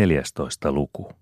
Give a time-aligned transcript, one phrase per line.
[0.00, 0.72] 14.
[0.72, 1.12] luku.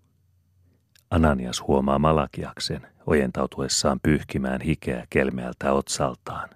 [1.10, 6.48] Ananias huomaa Malakiaksen ojentautuessaan pyyhkimään hikeä kelmeältä otsaltaan.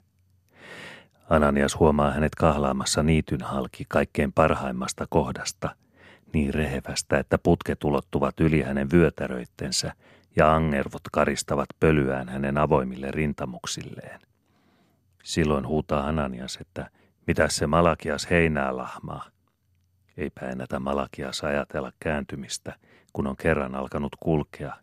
[1.31, 5.77] Ananias huomaa hänet kahlaamassa niityn halki kaikkein parhaimmasta kohdasta,
[6.33, 9.93] niin rehevästä, että putket ulottuvat yli hänen vyötäröittensä
[10.37, 14.21] ja angervot karistavat pölyään hänen avoimille rintamuksilleen.
[15.25, 16.91] Silloin huutaa Ananias, että
[17.27, 19.32] mitä se Malakias heinää lahmaa.
[20.17, 22.75] Eipä ennätä Malakias ajatella kääntymistä,
[23.13, 24.77] kun on kerran alkanut kulkea,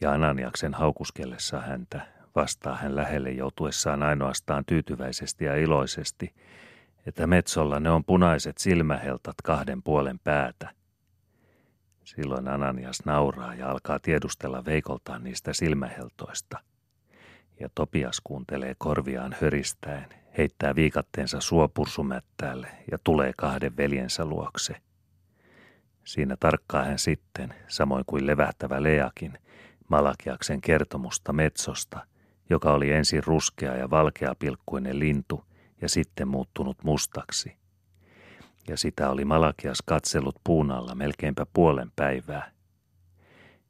[0.00, 6.34] ja Ananiaksen haukuskellessa häntä vastaa hän lähelle joutuessaan ainoastaan tyytyväisesti ja iloisesti,
[7.06, 10.70] että metsolla ne on punaiset silmäheltat kahden puolen päätä.
[12.04, 16.58] Silloin Ananias nauraa ja alkaa tiedustella Veikoltaan niistä silmäheltoista.
[17.60, 24.76] Ja Topias kuuntelee korviaan höristäen, heittää viikatteensa suopursumättäälle ja tulee kahden veljensä luokse.
[26.04, 29.38] Siinä tarkkaa hän sitten, samoin kuin levähtävä Leakin,
[29.88, 32.06] Malakiaksen kertomusta metsosta,
[32.50, 35.44] joka oli ensin ruskea ja valkeapilkkuinen lintu
[35.80, 37.56] ja sitten muuttunut mustaksi.
[38.68, 42.50] Ja sitä oli Malakias katsellut puun alla melkeinpä puolen päivää.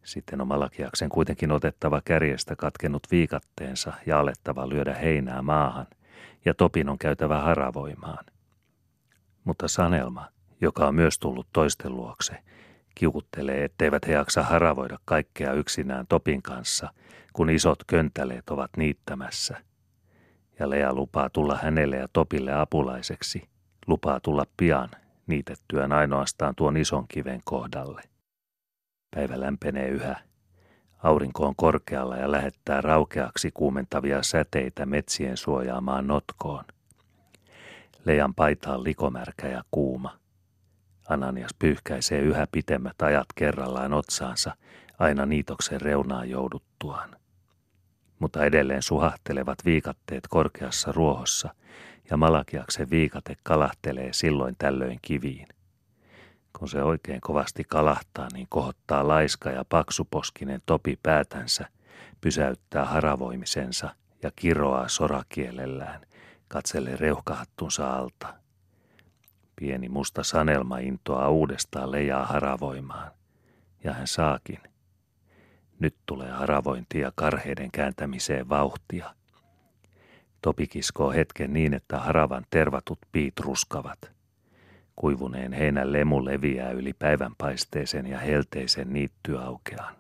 [0.05, 5.87] Sitten on Malakiaksen kuitenkin otettava kärjestä katkenut viikatteensa ja alettava lyödä heinää maahan–
[6.45, 8.25] ja Topin on käytävä haravoimaan.
[9.45, 10.29] Mutta Sanelma,
[10.61, 12.39] joka on myös tullut toisten luokse,
[12.95, 16.93] kiukuttelee, etteivät he jaksa haravoida kaikkea yksinään Topin kanssa,
[17.33, 19.63] kun isot köntäleet ovat niittämässä.
[20.59, 23.49] Ja Lea lupaa tulla hänelle ja Topille apulaiseksi,
[23.87, 24.89] lupaa tulla pian
[25.27, 28.03] niitettyään ainoastaan tuon ison kiven kohdalle.
[29.15, 30.21] Päivä lämpenee yhä
[31.03, 36.65] Aurinko on korkealla ja lähettää raukeaksi kuumentavia säteitä metsien suojaamaan notkoon.
[38.05, 40.19] Leijan paita on likomärkä ja kuuma.
[41.09, 44.57] Ananias pyyhkäisee yhä pitemmät ajat kerrallaan otsaansa
[44.99, 47.17] aina niitoksen reunaan jouduttuaan.
[48.19, 51.55] Mutta edelleen suhahtelevat viikatteet korkeassa ruohossa
[52.11, 55.47] ja Malakiaksen viikate kalahtelee silloin tällöin kiviin–
[56.63, 61.69] kun se oikein kovasti kalahtaa, niin kohottaa laiska ja paksuposkinen topi päätänsä,
[62.21, 66.01] pysäyttää haravoimisensa ja kiroaa sorakielellään,
[66.49, 68.35] katselle reuhkahattunsa alta.
[69.57, 73.11] Pieni musta sanelma intoaa uudestaan leijaa haravoimaan,
[73.85, 74.59] ja hän saakin.
[75.79, 79.15] Nyt tulee haravointia karheiden kääntämiseen vauhtia.
[80.43, 83.99] Topi kiskoo hetken niin, että haravan tervatut piit ruskavat–
[84.97, 89.95] Kuivuneen heinän lemu leviää yli päivänpaisteisen ja helteisen niittyaukeaan.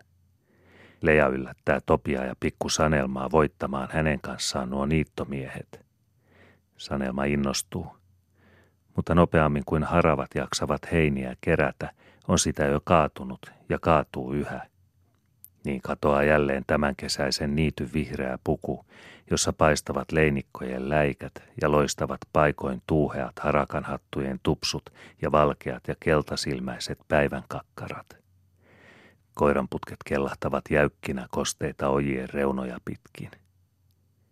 [1.02, 5.86] Leja yllättää Topia ja pikku Sanelmaa voittamaan hänen kanssaan nuo niittomiehet.
[6.76, 7.86] Sanelma innostuu,
[8.96, 11.92] mutta nopeammin kuin haravat jaksavat heiniä kerätä,
[12.28, 14.66] on sitä jo kaatunut ja kaatuu yhä.
[15.64, 18.84] Niin katoaa jälleen tämän kesäisen niity vihreä puku,
[19.32, 21.32] jossa paistavat leinikkojen läikät
[21.62, 24.90] ja loistavat paikoin tuuheat harakanhattujen tupsut
[25.22, 28.06] ja valkeat ja keltasilmäiset päivän kakkarat.
[29.34, 33.30] Koiranputket kellahtavat jäykkinä kosteita ojien reunoja pitkin.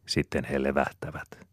[0.06, 1.46] Sitten he levähtävät.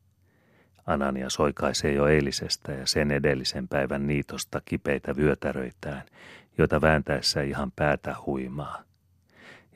[0.85, 6.03] Anania soikaisee jo eilisestä ja sen edellisen päivän niitosta kipeitä vyötäröitään,
[6.58, 8.88] joita vääntäessä ihan päätä huimaa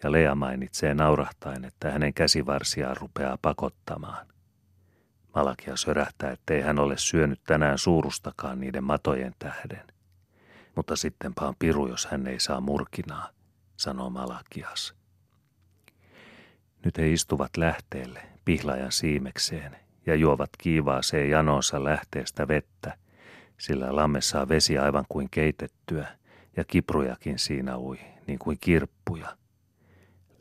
[0.03, 4.27] ja Lea mainitsee naurahtain, että hänen käsivarsiaan rupeaa pakottamaan.
[5.35, 9.83] Malakia sörähtää, ettei hän ole syönyt tänään suurustakaan niiden matojen tähden.
[10.75, 13.29] Mutta sittenpä on piru, jos hän ei saa murkinaa,
[13.77, 14.93] sanoo Malakias.
[16.85, 22.97] Nyt he istuvat lähteelle, pihlajan siimekseen, ja juovat kiivaaseen janonsa lähteestä vettä,
[23.57, 26.07] sillä lamme saa vesi aivan kuin keitettyä,
[26.57, 29.35] ja kiprujakin siinä ui, niin kuin kirppuja–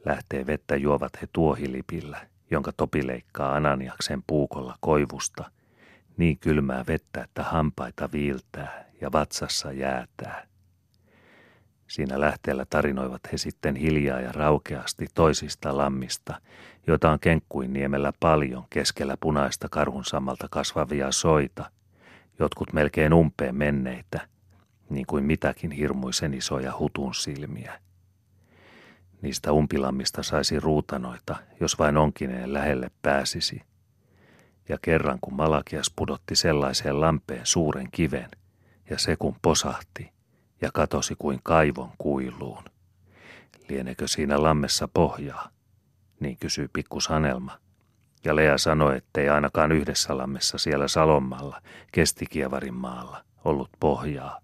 [0.04, 5.50] Lähtee vettä juovat he tuohilipillä, jonka Topi leikkaa Ananiaksen puukolla koivusta,
[6.16, 10.46] niin kylmää vettä, että hampaita viiltää ja vatsassa jäätää.
[11.88, 16.40] Siinä lähteellä tarinoivat he sitten hiljaa ja raukeasti toisista lammista,
[16.86, 21.70] joita on Kenkkuinniemellä paljon keskellä punaista karhunsammalta kasvavia soita,
[22.38, 24.20] jotkut melkein umpeen menneitä,
[24.90, 27.80] niin kuin mitäkin hirmuisen isoja hutun silmiä.
[29.22, 33.62] Niistä umpilammista saisi ruutanoita, jos vain onkineen lähelle pääsisi.
[34.68, 38.30] Ja kerran kun Malakias pudotti sellaiseen lampeen suuren kiven,
[38.90, 40.12] ja se kun posahti,
[40.60, 42.64] ja katosi kuin kaivon kuiluun.
[43.68, 45.48] Lienekö siinä lammessa pohjaa?
[46.20, 47.58] Niin kysyi pikku Sanelma.
[48.24, 51.62] Ja Lea sanoi, ettei ainakaan yhdessä lammessa siellä Salommalla,
[51.92, 54.40] Kestikievarin maalla, ollut pohjaa.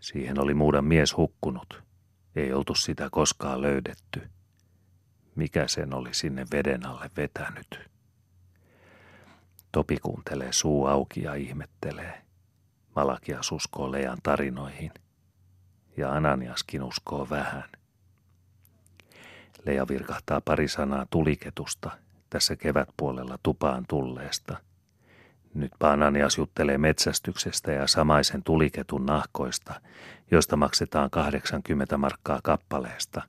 [0.00, 1.82] Siihen oli muudan mies hukkunut.
[2.36, 4.30] Ei oltu sitä koskaan löydetty.
[5.34, 7.90] Mikä sen oli sinne veden alle vetänyt?
[9.72, 12.22] Topi kuuntelee suu auki ja ihmettelee.
[12.96, 14.92] Malakias uskoo Lean tarinoihin.
[15.96, 17.64] Ja Ananiaskin uskoo vähän.
[19.66, 21.90] Lea virkahtaa pari sanaa tuliketusta
[22.30, 24.56] tässä kevätpuolella tupaan tulleesta.
[25.54, 29.80] Nyt Ananias juttelee metsästyksestä ja samaisen tuliketun nahkoista,
[30.30, 33.22] joista maksetaan 80 markkaa kappaleesta.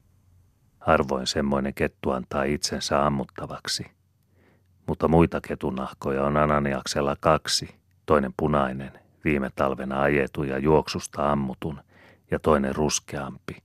[0.79, 3.85] Harvoin semmoinen kettu antaa itsensä ammuttavaksi.
[4.87, 7.75] Mutta muita ketunahkoja on Ananiaksella kaksi,
[8.05, 8.91] toinen punainen,
[9.23, 11.81] viime talvena ajetu ja juoksusta ammutun,
[12.31, 13.63] ja toinen ruskeampi.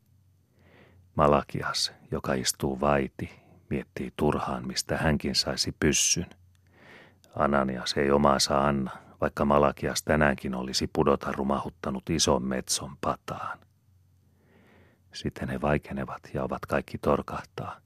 [1.14, 3.30] Malakias, joka istuu vaiti,
[3.70, 6.26] miettii turhaan, mistä hänkin saisi pyssyn.
[7.38, 8.90] Ananias ei omaansa anna,
[9.20, 13.58] vaikka Malakias tänäänkin olisi pudota rumahuttanut ison metson pataan.
[15.12, 17.80] Sitten he vaikenevat ja ovat kaikki torkahtaa.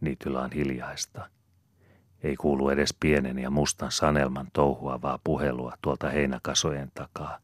[0.00, 1.30] Niityllä on hiljaista.
[2.22, 7.38] Ei kuulu edes pienen ja mustan Sanelman touhuavaa puhelua tuolta heinäkasojen takaa.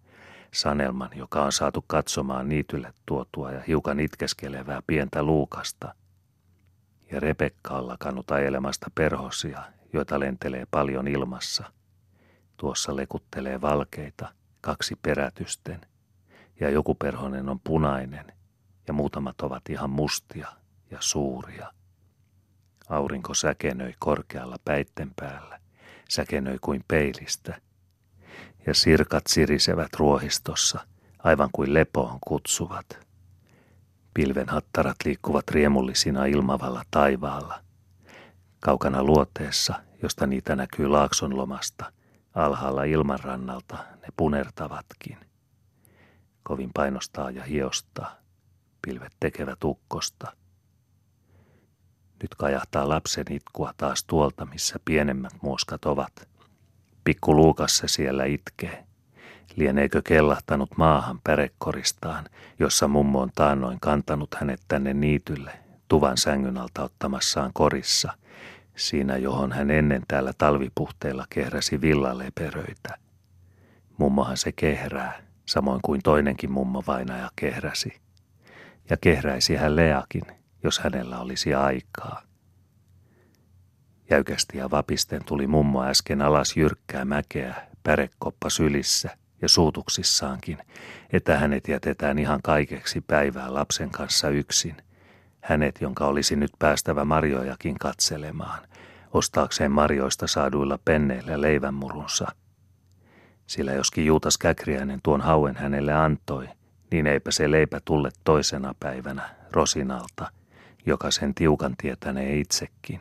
[0.53, 5.95] Sanelman, joka on saatu katsomaan niitylle tuotua ja hiukan itkeskelevää pientä luukasta.
[7.13, 9.63] Ja Rebekka on lakannut ajelemasta perhosia,
[9.95, 11.73] joita lentelee paljon ilmassa.
[12.57, 15.81] Tuossa lekuttelee valkeita, kaksi perätysten,
[16.61, 18.33] ja joku perhonen on punainen,
[18.89, 20.49] ja muutamat ovat ihan mustia
[20.91, 21.73] ja suuria.
[22.89, 25.61] Aurinko säkenöi korkealla päitten päällä,
[26.11, 27.61] säkenöi kuin peilistä,
[28.67, 30.87] ja sirkat sirisevät ruohistossa,
[31.19, 32.99] aivan kuin lepoon kutsuvat.
[34.15, 37.64] Pilven hattarat liikkuvat riemullisina ilmavalla taivaalla.
[38.65, 41.93] Kaukana luoteessa, josta niitä näkyy laakson lomasta,
[42.35, 45.19] alhaalla ilmanrannalta ne punertavatkin.
[46.43, 48.17] Kovin painostaa ja hiostaa.
[48.83, 50.33] Pilvet tekevät ukkosta–
[52.25, 56.29] nyt kajahtaa lapsen itkua taas tuolta, missä pienemmät muoskat ovat.
[57.05, 58.85] Pikku Luukas se siellä itkee.
[59.57, 62.25] Lieneekö kellahtanut maahan pärekkoristaan,
[62.59, 65.53] jossa mummo on taannoin kantanut hänet tänne niitylle,
[65.89, 68.13] tuvan sängyn alta ottamassaan korissa,
[68.77, 72.99] siinä johon hän ennen täällä talvipuhteilla kehräsi villaleperöitä.
[73.99, 78.01] Mummohan se kehrää, samoin kuin toinenkin mummo vainaja kehräsi.
[78.91, 80.23] Ja kehräisi hän Leakin,
[80.63, 82.23] jos hänellä olisi aikaa.
[84.11, 89.11] Jäykästi ja vapisten tuli mummo äsken alas jyrkkää mäkeä, pärekoppa sylissä
[89.43, 90.59] ja suutuksissaankin,
[91.13, 94.77] että hänet jätetään ihan kaikeksi päivää lapsen kanssa yksin.
[95.45, 98.69] Hänet, jonka olisi nyt päästävä marjojakin katselemaan,
[99.13, 102.27] ostaakseen marjoista saaduilla penneillä leivänmurunsa.
[103.47, 106.49] Sillä joskin Juutas Käkriäinen tuon hauen hänelle antoi,
[106.91, 110.31] niin eipä se leipä tulle toisena päivänä Rosinalta–
[110.87, 113.01] joka sen tiukan tietänee itsekin.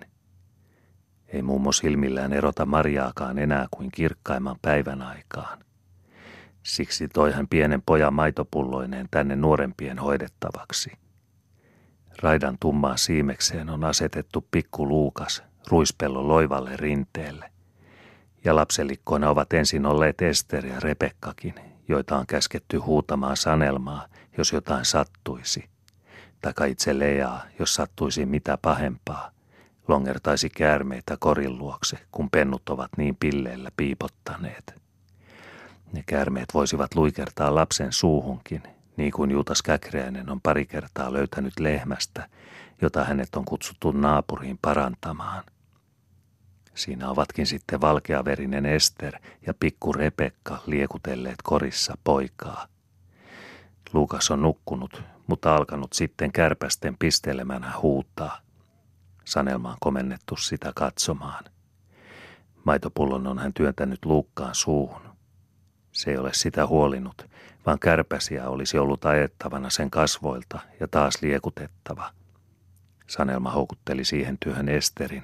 [1.28, 5.60] Ei mummo silmillään erota Mariaakaan enää kuin kirkkaimman päivän aikaan.
[6.64, 10.92] Siksi toi hän pienen pojan maitopulloineen tänne nuorempien hoidettavaksi.
[12.22, 17.52] Raidan tummaan siimekseen on asetettu pikku luukas ruispellon loivalle rinteelle.
[18.44, 21.56] Ja lapselikkoina ovat ensin olleet Ester ja Rebekkakin,
[21.88, 24.08] joita on käsketty huutamaan sanelmaa,
[24.38, 25.70] jos jotain sattuisi–
[26.44, 29.32] taikka itse Leaa, jos sattuisi mitä pahempaa,
[29.88, 34.76] longertaisi käärmeitä korin luokse, kun pennut ovat niin pilleillä piipottaneet.
[35.94, 38.64] Ne käärmeet voisivat luikertaa lapsen suuhunkin,
[38.98, 42.30] niin kuin Juutas Käkreäinen on pari kertaa löytänyt lehmästä,
[42.82, 45.44] jota hänet on kutsuttu naapuriin parantamaan.
[46.76, 49.16] Siinä ovatkin sitten valkeaverinen Ester
[49.48, 52.68] ja pikku Rebekka liekutelleet korissa poikaa.
[53.94, 58.42] Luukas on nukkunut, mutta alkanut sitten kärpästen pistelemänä huutaa.
[59.26, 61.44] Sanelma on komennettu sitä katsomaan.
[62.64, 65.02] Maitopullon on hän työntänyt luukkaan suuhun.
[65.92, 67.30] Se ei ole sitä huolinut,
[67.66, 72.12] vaan kärpäsiä olisi ollut ajettavana sen kasvoilta ja taas liekutettava.
[73.08, 75.24] Sanelma houkutteli siihen työhön Esterin,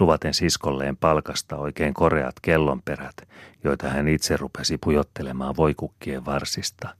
[0.00, 3.16] luvaten siskolleen palkasta oikein koreat kellonperät,
[3.64, 6.94] joita hän itse rupesi pujottelemaan voikukkien varsista–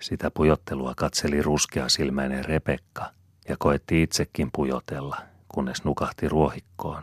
[0.00, 3.10] sitä pujottelua katseli ruskea silmäinen Rebekka
[3.48, 5.16] ja koetti itsekin pujotella,
[5.48, 7.02] kunnes nukahti ruohikkoon,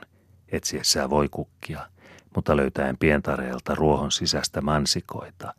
[0.52, 1.90] etsiessään voi kukkia,
[2.36, 5.54] mutta löytäen pientareelta ruohon sisästä mansikoita.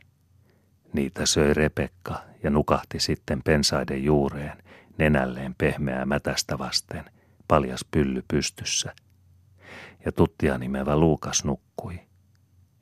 [0.92, 4.58] Niitä söi Rebekka ja nukahti sitten pensaiden juureen,
[4.98, 7.04] nenälleen pehmeää mätästä vasten,
[7.48, 8.92] paljas pylly pystyssä.
[10.04, 12.00] Ja tuttia nimevä Luukas nukkui.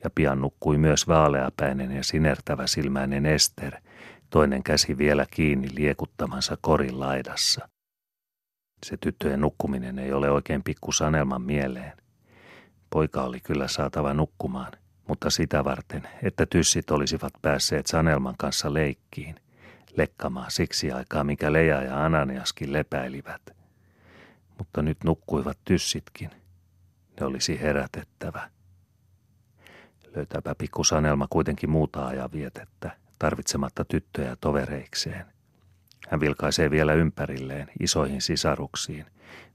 [0.05, 3.77] Ja pian nukkui myös vaaleapäinen ja sinertävä silmäinen Ester–
[4.31, 7.69] toinen käsi vielä kiinni liekuttamansa korin laidassa.
[8.87, 11.93] Se tyttöjen nukkuminen ei ole oikein pikku Sanelman mieleen.
[12.91, 14.73] Poika oli kyllä saatava nukkumaan,
[15.09, 19.35] mutta sitä varten, että tyssit olisivat päässeet Sanelman kanssa leikkiin,
[19.97, 23.43] lekkamaan siksi aikaa, mikä Leja ja Ananiaskin lepäilivät.
[24.59, 26.31] Mutta nyt nukkuivat tyssitkin.
[27.21, 28.51] Ne olisi herätettävä.
[30.17, 35.27] Löytääpä pikku Sanelma kuitenkin muuta ajanvietettä, tarvitsematta tyttöjä tovereikseen.
[36.09, 39.07] Hän vilkaisee vielä ympärilleen, isoihin sisaruksiin,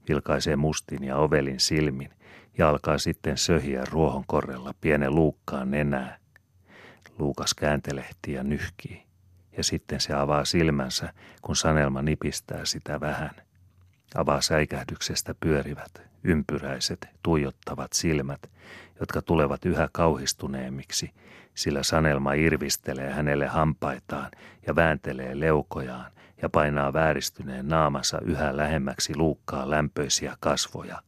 [0.10, 2.10] vilkaisee mustin ja ovelin silmin
[2.58, 6.18] ja alkaa sitten söhiä ruohonkorrella pienen luukkaan nenää.
[7.20, 9.04] Luukas kääntelehtii ja nyhkii,
[9.58, 13.32] ja sitten se avaa silmänsä, kun Sanelma nipistää sitä vähän.
[14.16, 18.50] Avaa säikähdyksestä pyörivät, ympyräiset, tuijottavat silmät,
[19.00, 21.14] jotka tulevat yhä kauhistuneemmiksi,
[21.56, 24.32] sillä Sanelma irvistelee hänelle hampaitaan
[24.68, 31.02] ja vääntelee leukojaan ja painaa vääristyneen naamansa yhä lähemmäksi luukkaa lämpöisiä kasvoja.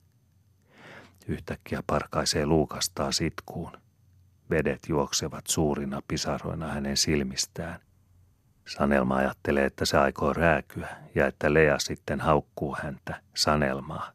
[1.27, 3.71] Yhtäkkiä parkaisee luukastaa sitkuun.
[4.49, 7.79] Vedet juoksevat suurina pisaroina hänen silmistään.
[8.67, 14.11] Sanelma ajattelee, että se aikoo rääkyä ja että Lea sitten haukkuu häntä, Sanelmaa.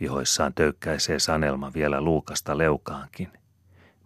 [0.00, 3.32] Vihoissaan töykkäisee Sanelma vielä luukasta leukaankin,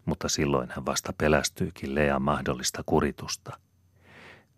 [0.05, 3.59] mutta silloin hän vasta pelästyykin Lean mahdollista kuritusta.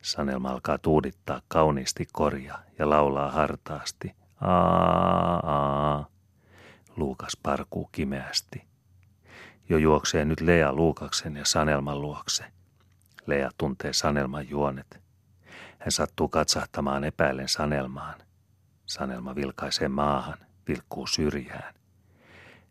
[0.03, 4.15] Sanelma alkaa tuudittaa kauniisti korja ja laulaa hartaasti.
[4.41, 6.16] Aa, aa.
[6.97, 8.65] Luukas parkuu kimeästi.
[9.69, 12.45] Jo juoksee nyt Lea Luukaksen ja Sanelman luokse.
[13.26, 15.00] Lea tuntee Sanelman juonet.
[15.79, 18.15] Hän sattuu katsahtamaan epäilen Sanelmaan.
[18.87, 20.38] Sanelma vilkaisee maahan,
[20.69, 21.75] vilkkuu syrjään.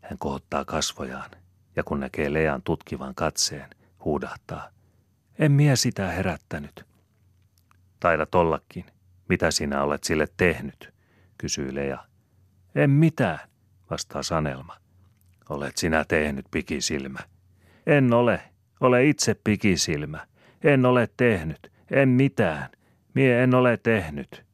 [0.00, 1.30] Hän kohottaa kasvojaan
[1.76, 3.70] ja kun näkee Lean tutkivan katseen,
[4.04, 4.68] huudahtaa.
[5.38, 6.86] En mie sitä herättänyt.
[8.00, 8.84] Taidat ollakin.
[9.28, 10.94] Mitä sinä olet sille tehnyt?
[11.38, 11.98] kysyy Lea.
[12.74, 13.38] En mitään,
[13.90, 14.76] vastaa Sanelma.
[15.48, 17.18] Olet sinä tehnyt pikisilmä.
[17.86, 18.40] En ole.
[18.80, 20.26] Ole itse pikisilmä.
[20.64, 21.72] En ole tehnyt.
[21.90, 22.68] En mitään.
[23.14, 24.44] Mie en ole tehnyt.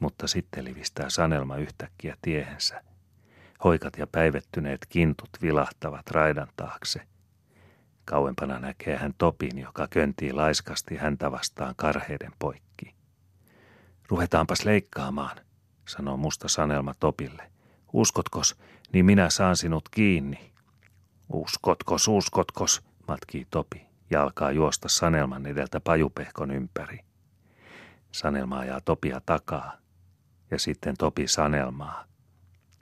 [0.00, 2.82] Mutta sitten livistää Sanelma yhtäkkiä tiehensä.
[3.64, 7.00] Hoikat ja päivettyneet kintut vilahtavat raidan taakse–
[8.10, 12.94] Kauempana näkee hän Topin, joka köntii laiskasti häntä vastaan karheiden poikki.
[14.08, 15.36] Ruvetaanpas leikkaamaan,
[15.88, 17.50] sanoo musta sanelma Topille.
[17.96, 18.56] Uskotkos,
[18.92, 20.52] niin minä saan sinut kiinni.
[21.32, 26.98] Uskotkos, uskotkos, matkii Topi ja alkaa juosta Sanelman edeltä pajupehkon ympäri.
[28.12, 29.72] Sanelma ajaa Topia takaa
[30.50, 32.04] ja sitten Topi Sanelmaa–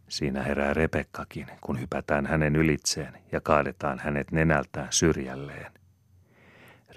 [0.08, 5.72] Siinä herää Rebekkakin, kun hypätään hänen ylitseen ja kaadetaan hänet nenältään syrjälleen.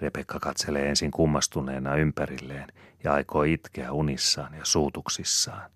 [0.02, 2.68] Rebekka katselee ensin kummastuneena ympärilleen
[3.04, 5.72] ja aikoo itkeä unissaan ja suutuksissaan.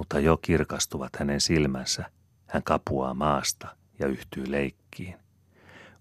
[0.00, 2.04] Mutta jo kirkastuvat hänen silmänsä,
[2.46, 5.16] hän kapuaa maasta ja yhtyy leikkiin.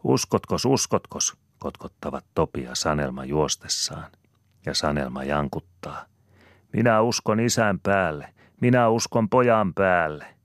[0.03, 4.11] Uskotkos, uskotkos, kotkottavat Topi ja Sanelma juostessaan.
[4.65, 6.05] Ja Sanelma jankuttaa.
[6.73, 10.25] Minä uskon isän päälle, minä uskon pojan päälle–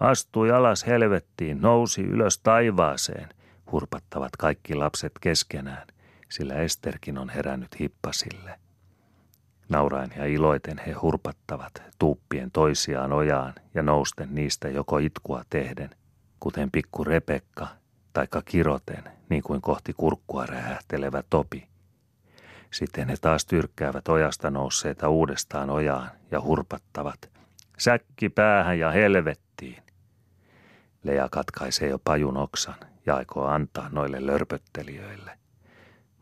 [0.00, 3.28] Astui alas helvettiin, nousi ylös taivaaseen,
[3.72, 5.86] hurpattavat kaikki lapset keskenään,
[6.28, 8.61] sillä Esterkin on herännyt hippasille.
[9.68, 15.90] Nauraen ja iloiten he hurpattavat, tuuppien toisiaan ojaan ja nousten niistä joko itkua tehden,
[16.40, 17.66] kuten pikku Repekka,
[18.12, 21.68] taikka kiroten, niin kuin kohti kurkkua rähähtelevä topi.
[22.70, 27.30] Sitten he taas tyrkkäävät ojasta nousseita uudestaan ojaan ja hurpattavat,
[27.78, 29.82] säkki päähän ja helvettiin.
[31.02, 32.74] Lea katkaisee jo pajun oksan
[33.06, 35.41] ja aikoo antaa noille lörpöttelijöille.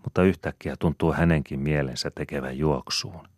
[0.05, 3.29] Mutta yhtäkkiä tuntuu hänenkin mielensä tekevän juoksuun.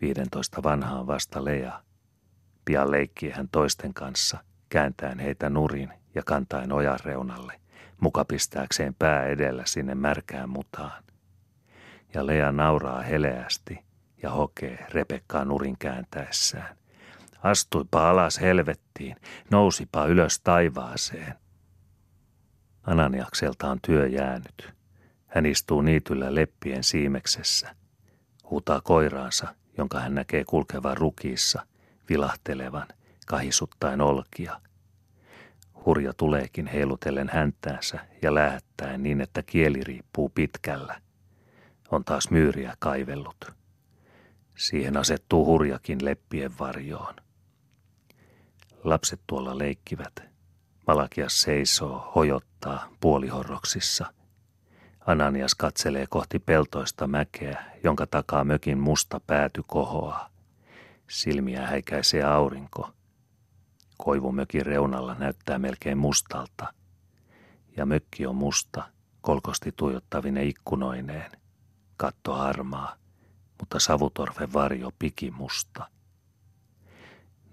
[0.00, 1.82] Viidentoista vanhaan vasta Lea.
[2.64, 7.60] Pian leikkii hän toisten kanssa, kääntäen heitä nurin ja kantaen ojan reunalle,
[8.00, 11.02] muka pistääkseen pää edellä sinne märkään mutaan.
[12.14, 13.78] Ja Lea nauraa heleästi
[14.22, 16.76] ja hokee Rebekkaa nurin kääntäessään.
[17.42, 19.16] Astuipa alas helvettiin,
[19.50, 21.34] nousipa ylös taivaaseen.
[22.82, 24.74] Ananiakselta on työ jäänyt.
[25.34, 27.74] Hän istuu niityllä leppien siimeksessä.
[28.50, 31.66] Huutaa koiraansa, jonka hän näkee kulkevan rukiissa,
[32.08, 32.88] vilahtelevan,
[33.26, 34.60] kahisuttaen olkia.
[35.86, 41.00] Hurja tuleekin heilutellen häntäänsä ja lähettäen niin, että kieli riippuu pitkällä.
[41.90, 43.52] On taas myyriä kaivellut.
[44.56, 47.14] Siihen asettuu hurjakin leppien varjoon.
[48.84, 50.22] Lapset tuolla leikkivät.
[50.86, 54.12] Malakias seisoo, hojottaa puolihorroksissa.
[55.06, 60.30] Ananias katselee kohti peltoista mäkeä, jonka takaa mökin musta pääty kohoaa.
[61.10, 62.90] Silmiä häikäisee aurinko.
[63.98, 66.74] Koivu mökin reunalla näyttää melkein mustalta.
[67.76, 68.82] Ja mökki on musta,
[69.20, 71.30] kolkosti tuijottavine ikkunoineen.
[71.96, 72.96] Katto harmaa,
[73.60, 75.88] mutta savutorven varjo pikimusta.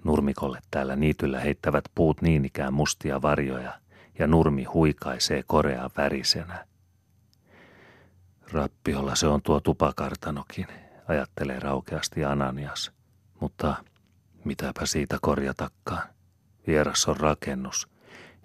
[0.03, 3.79] Nurmikolle täällä niityllä heittävät puut niin ikään mustia varjoja,
[4.19, 6.65] ja nurmi huikaisee korea värisenä.
[8.51, 10.67] Rappiolla se on tuo tupakartanokin,
[11.07, 12.91] ajattelee raukeasti Ananias.
[13.39, 13.75] Mutta
[14.45, 16.09] mitäpä siitä korjatakaan.
[16.67, 17.87] Vieras on rakennus,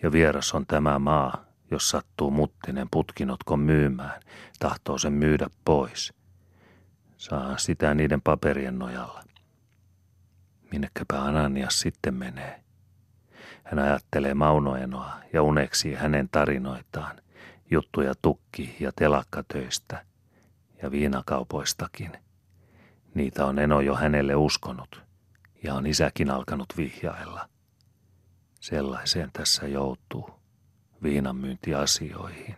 [0.03, 4.21] ja vieras on tämä maa, jos sattuu muttinen putkinotko myymään,
[4.59, 6.15] tahtoo sen myydä pois.
[7.17, 9.25] Saa sitä niiden paperien nojalla.
[10.71, 12.65] Minnekäpä Ananias sitten menee?
[13.65, 17.17] Hän ajattelee Maunoenoa ja uneksii hänen tarinoitaan,
[17.71, 20.07] juttuja tukki- ja telakkatöistä
[20.83, 22.13] ja viinakaupoistakin.
[23.15, 25.03] Niitä on Eno jo hänelle uskonut
[25.63, 27.49] ja on isäkin alkanut vihjailla.
[28.61, 30.31] Sellaiseen tässä joutuu,
[31.03, 32.57] viinanmyyntiasioihin.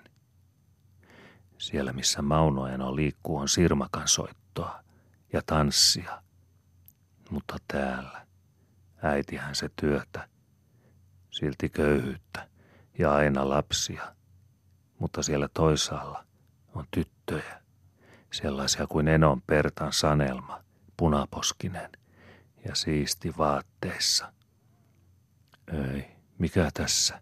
[1.58, 4.84] Siellä missä Mauno Eno liikkuu on sirmakan soittoa
[5.32, 6.22] ja tanssia.
[7.30, 8.26] Mutta täällä
[9.02, 10.28] äitihän se työtä,
[11.30, 12.48] silti köyhyyttä
[12.98, 14.12] ja aina lapsia–
[14.98, 16.24] mutta siellä toisaalla
[16.74, 17.62] on tyttöjä,
[18.32, 20.60] sellaisia kuin Enon Pertan sanelma,
[20.96, 21.90] punaposkinen
[22.68, 24.32] ja siisti vaatteissa.
[25.72, 26.06] Ei,
[26.38, 27.20] mikä tässä?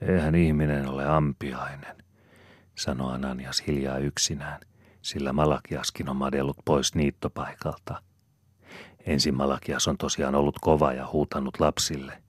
[0.00, 2.04] Eihän ihminen ole ampiainen,
[2.74, 4.60] sanoi Ananias hiljaa yksinään,
[5.02, 8.02] sillä Malakiaskin on madellut pois niittopaikalta.
[9.06, 12.22] Ensin Malakias on tosiaan ollut kova ja huutanut lapsille.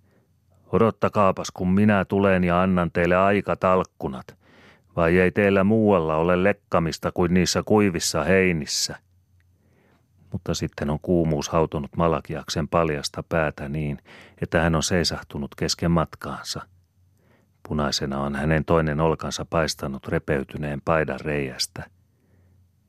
[0.71, 4.25] Odottakaapas, kun minä tulen ja annan teille aikatalkkunat–
[4.95, 8.95] vai ei teillä muualla ole lekkamista kuin niissä kuivissa heinissä?
[10.31, 13.99] Mutta sitten on kuumuus hautunut Malakiaksen paljasta päätä niin,
[14.41, 16.61] että hän on seisahtunut kesken matkaansa.
[17.67, 21.83] Punaisena on hänen toinen olkansa paistanut repeytyneen paidan reiästä.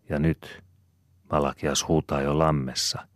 [0.08, 0.62] Ja nyt
[1.32, 3.08] Malakias huutaa jo lammessa.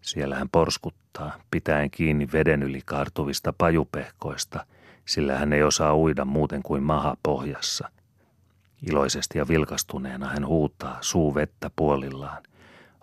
[0.00, 4.66] Siellä hän porskuttaa, pitäen kiinni veden yli kaartuvista pajupehkoista,
[5.04, 7.88] sillä hän ei osaa uida muuten kuin maha pohjassa–
[8.82, 12.42] Iloisesti ja vilkastuneena hän huutaa suu vettä puolillaan.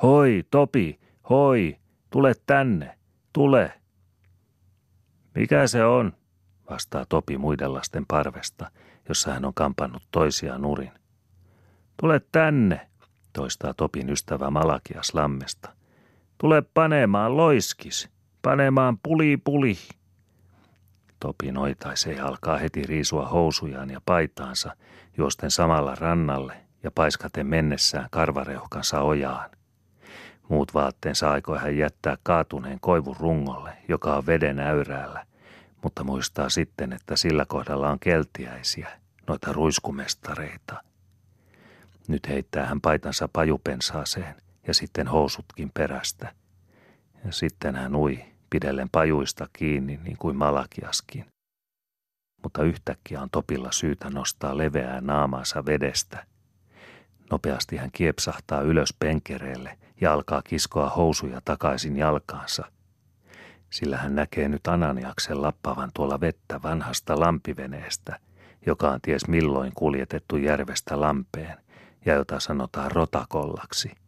[0.01, 1.77] Hoi, Topi, hoi,
[2.09, 2.97] tule tänne,
[3.33, 3.81] tule.
[5.35, 6.13] Mikä se on?
[6.69, 8.71] vastaa Topi muiden lasten parvesta,
[9.09, 10.91] jossa hän on kampannut toisia nurin.
[12.01, 12.89] Tule tänne,
[13.33, 15.69] toistaa Topin ystävä Malakias lammesta.
[16.37, 18.09] Tule panemaan loiskis,
[18.41, 19.77] panemaan puli puli.
[21.19, 24.75] Topi noitaisee alkaa heti riisua housujaan ja paitaansa,
[25.17, 29.49] juosten samalla rannalle ja paiskaten mennessään karvareuhkansa ojaan.
[30.49, 35.25] Muut vaatteensa aikoi hän jättää kaatuneen koivun rungolle, joka on veden äyräällä,
[35.83, 38.89] mutta muistaa sitten, että sillä kohdalla on keltiäisiä,
[39.27, 40.83] noita ruiskumestareita.
[42.07, 44.35] Nyt heittää hän paitansa pajupensaaseen
[44.67, 46.33] ja sitten housutkin perästä.
[47.25, 51.25] Ja sitten hän ui pidellen pajuista kiinni niin kuin Malakiaskin.
[52.45, 56.25] Mutta yhtäkkiä on Topilla syytä nostaa leveää naamaansa vedestä.
[57.31, 62.65] Nopeasti hän kiepsahtaa ylös penkereelle ja alkaa kiskoa housuja takaisin jalkaansa.
[63.69, 68.19] Sillä hän näkee nyt Ananiaksen lappavan tuolla vettä vanhasta lampiveneestä,
[68.65, 71.57] joka on ties milloin kuljetettu järvestä lampeen
[72.05, 73.91] ja jota sanotaan rotakollaksi–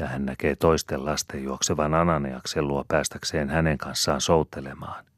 [0.00, 5.09] ja hän näkee toisten lasten juoksevan Ananiaksen luo päästäkseen hänen kanssaan soutelemaan.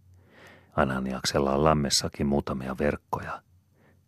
[0.76, 3.42] Ananiaksella on lammessakin muutamia verkkoja.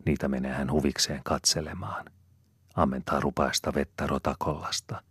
[0.06, 2.04] Niitä menee hän huvikseen katselemaan.
[2.74, 5.02] Ammentaa rupaista vettä rotakollasta.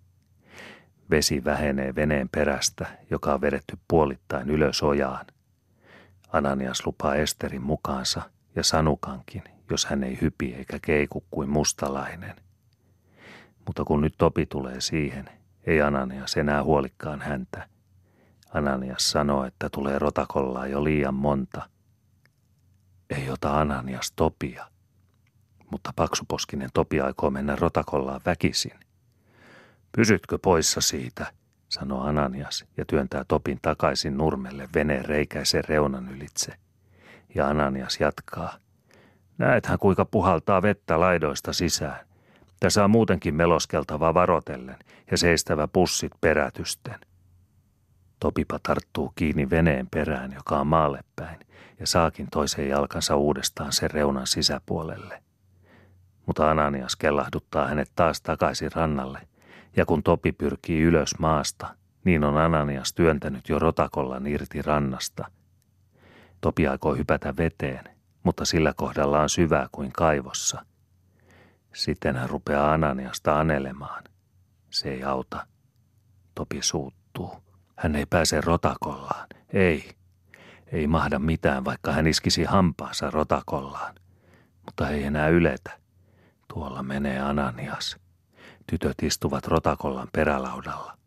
[1.09, 5.25] Vesi vähenee veneen perästä, joka on vedetty puolittain ylös ojaan.
[6.31, 8.21] Ananias lupaa Esterin mukaansa
[8.55, 12.35] ja Sanukankin, jos hän ei hypi eikä keiku kuin mustalainen.
[13.65, 15.29] Mutta kun nyt Topi tulee siihen,
[15.63, 17.67] ei Ananias enää huolikkaan häntä.
[18.53, 21.69] Ananias sanoo, että tulee rotakollaa jo liian monta.
[23.09, 24.67] Ei ota Ananias Topia.
[25.71, 28.79] Mutta paksuposkinen Topi aikoo mennä rotakollaan väkisin.
[29.95, 31.33] Pysytkö poissa siitä,
[31.69, 36.53] sanoo Ananias ja työntää Topin takaisin nurmelle veneen reikäisen reunan ylitse.
[37.35, 38.57] Ja Ananias jatkaa.
[39.37, 42.07] Näethän kuinka puhaltaa vettä laidoista sisään.
[42.59, 44.77] Tässä on muutenkin meloskeltava varotellen
[45.11, 46.99] ja seistävä pussit perätysten.
[48.23, 51.39] Topipa tarttuu kiinni veneen perään, joka on maalle päin,
[51.79, 55.23] ja saakin toisen jalkansa uudestaan sen reunan sisäpuolelle.
[56.25, 59.27] Mutta Ananias kellahduttaa hänet taas takaisin rannalle,
[59.75, 65.25] ja kun Topi pyrkii ylös maasta, niin on Ananias työntänyt jo rotakollan irti rannasta.
[66.41, 67.83] Topi aikoo hypätä veteen,
[68.23, 70.65] mutta sillä kohdalla on syvää kuin kaivossa.
[71.73, 74.03] Sitten hän rupeaa Ananiasta anelemaan.
[74.69, 75.47] Se ei auta.
[76.35, 77.52] Topi suuttuu.
[77.83, 79.27] Hän ei pääse rotakollaan.
[79.53, 79.95] Ei.
[80.71, 83.95] Ei mahda mitään, vaikka hän iskisi hampaansa rotakollaan.
[84.65, 85.71] Mutta ei enää yletä.
[86.53, 87.97] Tuolla menee Ananias.
[88.67, 90.97] Tytöt istuvat rotakollan perälaudalla.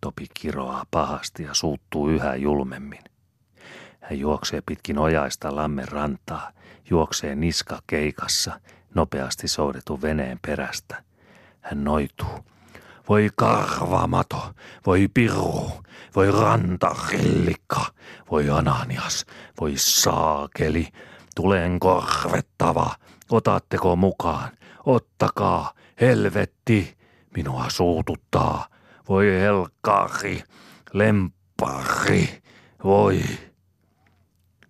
[0.00, 3.04] Topi kiroaa pahasti ja suuttuu yhä julmemmin.
[4.00, 6.52] Hän juoksee pitkin ojaista lammen rantaa,
[6.90, 8.60] juoksee niska keikassa,
[8.94, 11.02] nopeasti soudetun veneen perästä.
[11.60, 12.44] Hän noituu.
[13.08, 14.54] Voi karvamato,
[14.86, 15.70] voi piru,
[16.16, 17.84] voi rantarillikka,
[18.30, 19.26] voi ananias,
[19.60, 20.88] voi saakeli,
[21.34, 22.94] tulen korvettava,
[23.30, 24.50] otatteko mukaan,
[24.86, 26.98] ottakaa, helvetti,
[27.36, 28.66] minua suututtaa,
[29.08, 30.42] voi helkkari,
[30.92, 32.42] lempari,
[32.84, 33.22] voi.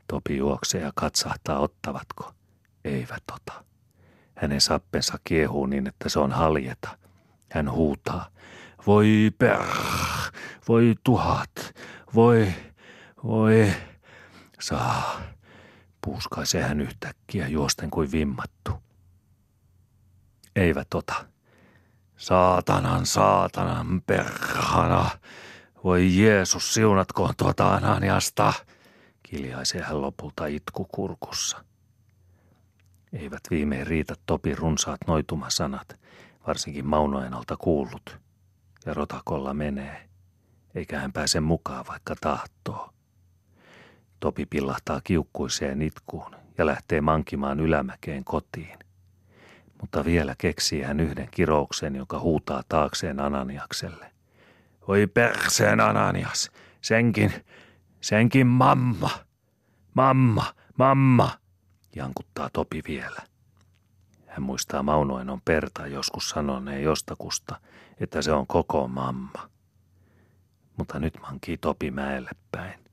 [0.07, 2.33] Topi juoksee ja katsahtaa, ottavatko.
[2.85, 3.65] Eivät ota.
[4.35, 7.08] Hänen sappensa kiehuu niin, että se on haljeta.
[7.51, 8.29] Hän huutaa.
[8.87, 9.63] Voi per,
[10.69, 11.51] voi tuhat,
[12.15, 12.53] voi,
[13.25, 13.73] voi,
[14.61, 15.21] saa.
[16.05, 18.73] Puuskaisee hän yhtäkkiä juosten kuin vimmattu.
[20.57, 21.27] Eivät ota.
[22.17, 25.11] Saatanan, saatanan, perhana.
[25.85, 28.53] Voi Jeesus, siunatkoon tuota Ananiasta.
[29.23, 31.65] Kiljaisee hän lopulta itku kurkussa.
[33.13, 36.01] Eivät viimein riitä Topi runsaat noitumasanat,
[36.49, 38.19] varsinkin Maunoenalta kuullut.
[38.87, 40.09] Ja rotakolla menee,
[40.75, 42.91] eikä hän pääse mukaan vaikka tahtoo.
[44.21, 48.79] Topi pillahtaa kiukkuiseen itkuun ja lähtee mankimaan ylämäkeen kotiin.
[49.81, 54.13] Mutta vielä keksii hän yhden kirouksen, joka huutaa taakseen Ananiakselle.
[54.89, 57.33] Oi perseen Ananias, senkin,
[58.01, 59.11] senkin mamma,
[59.95, 61.31] mamma, mamma,
[61.97, 63.28] jankuttaa Topi vielä.
[64.39, 67.61] Hän muistaa Maunoenon Perta joskus sanoneen jostakusta,
[68.01, 69.51] että se on koko mamma.
[70.77, 72.85] Mutta nyt mankii Topi mäelle päin.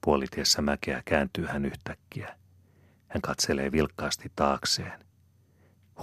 [0.00, 2.36] Puolitiessä mäkeä kääntyy hän yhtäkkiä.
[3.08, 5.04] Hän katselee vilkkaasti taakseen.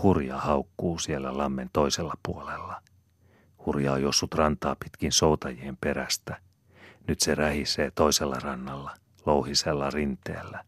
[0.03, 2.81] Hurja haukkuu siellä lammen toisella puolella.
[3.65, 6.41] Hurja on jossut rantaa pitkin soutajien perästä.
[7.07, 10.65] Nyt se rähisee toisella rannalla, louhisella rinteellä.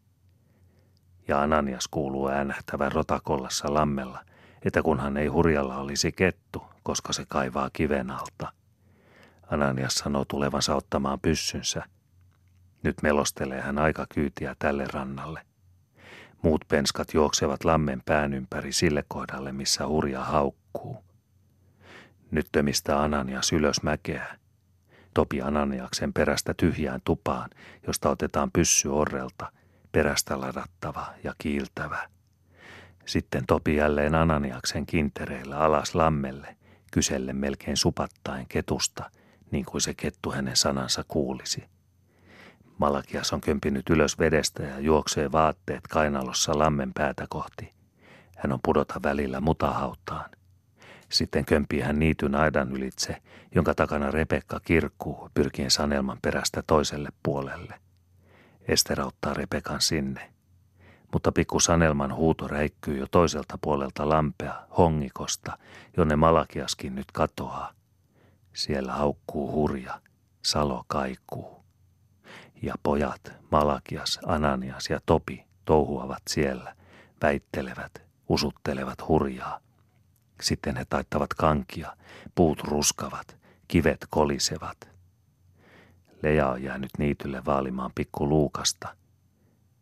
[1.28, 4.26] Ja Ananias kuuluu äänähtävän rotakollassa lammella,
[4.66, 8.52] että kunhan ei hurjalla olisi kettu, koska se kaivaa kiven alta.
[9.52, 11.84] Ananias sanoo tulevansa ottamaan pyssynsä.
[12.84, 15.42] Nyt melostelee hän aika kyytiä tälle rannalle–
[16.46, 21.04] Muut penskat juoksevat lammen pään ympäri sille kohdalle, missä hurja haukkuu.
[22.32, 24.40] Nyt tömistä Ananias ylös mäkeä.
[25.14, 27.50] Topi Ananiaksen perästä tyhjään tupaan,
[27.88, 29.52] josta otetaan pyssy orrelta,
[29.96, 32.10] perästä ladattava ja kiiltävä.
[33.06, 36.56] Sitten Topi jälleen Ananiaksen kintereillä alas lammelle,
[36.92, 39.12] kyselle melkein supattaen ketusta,
[39.52, 41.64] niin kuin se kettu hänen sanansa kuulisi–
[42.78, 47.74] Malakias on kömpinyt ylös vedestä ja juoksee vaatteet kainalossa lammen päätä kohti.
[48.38, 50.30] Hän on pudota välillä mutahauttaan.
[51.10, 53.22] Sitten kömpii hän niityn aidan ylitse,
[53.56, 57.85] jonka takana Rebekka kirkkuu pyrkien Sanelman perästä toiselle puolelle.
[58.68, 60.32] Ester auttaa Rebekan sinne.
[61.14, 65.58] Mutta pikku Sanelman huuto räikkyy jo toiselta puolelta lampea, hongikosta,
[65.98, 67.74] jonne Malakiaskin nyt katoaa.
[68.54, 70.02] Siellä haukkuu hurja,
[70.42, 71.66] salo kaikuu
[72.62, 76.76] ja pojat, Malakias, Ananias ja Topi, touhuavat siellä,
[77.22, 79.60] väittelevät, usuttelevat hurjaa.
[80.42, 81.98] Sitten he taittavat kankia,
[82.36, 84.95] puut ruskavat, kivet kolisevat.
[86.26, 88.96] Lea on jäänyt niitylle vaalimaan pikku Luukasta.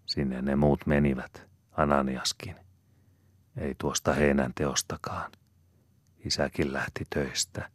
[0.05, 2.55] Sinne ne muut menivät, Ananiaskin.
[3.57, 5.31] Ei tuosta heinän teostakaan.
[6.25, 7.69] Isäkin lähti töistä.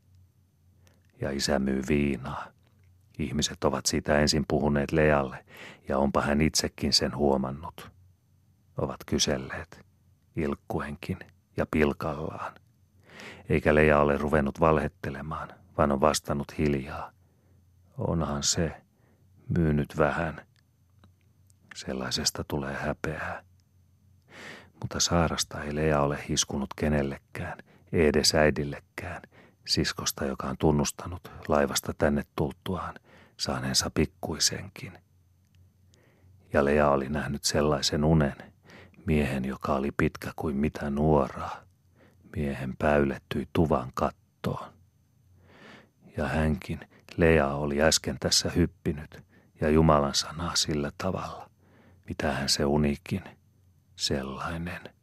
[1.21, 2.47] Ja isä myy viinaa.
[3.19, 5.45] Ihmiset ovat siitä ensin puhuneet Lealle,
[5.89, 7.91] ja onpa hän itsekin sen huomannut.
[8.77, 9.87] Ovat kyselleet,
[10.37, 11.19] ilkkuenkin
[11.57, 12.55] ja pilkallaan.
[13.49, 17.18] Eikä Lea ole ruvennut valhettelemaan, vaan on vastannut hiljaa.
[17.99, 18.83] Onhan se,
[19.59, 20.47] myynyt vähän.
[21.75, 23.43] Sellaisesta tulee häpeää.
[24.81, 27.59] Mutta saarasta ei Lea ole hiskunut kenellekään,
[27.93, 29.23] ei edes äidillekään,
[29.67, 32.95] siskosta, joka on tunnustanut laivasta tänne tultuaan–
[33.39, 34.99] saaneensa pikkuisenkin.
[36.53, 38.37] Ja Lea oli nähnyt sellaisen unen,
[39.07, 41.69] miehen, joka oli pitkä kuin mitä nuoraa,
[42.37, 44.73] Miehen päylettyi tuvan kattoon.
[46.17, 46.81] Ja hänkin,
[47.19, 49.25] Lea, oli äsken tässä hyppinyt
[49.61, 51.51] ja Jumalan sanaa sillä tavalla,
[52.09, 53.23] mitä hän se unikin,
[53.97, 54.81] sellainen–